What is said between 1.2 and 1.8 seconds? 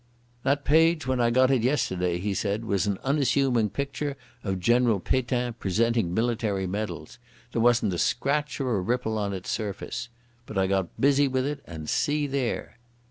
I got it